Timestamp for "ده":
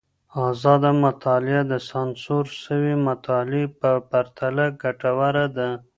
5.57-5.69